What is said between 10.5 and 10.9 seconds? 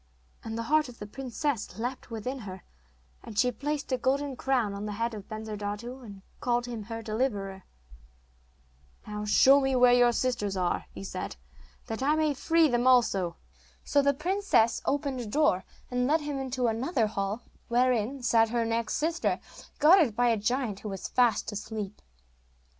are,'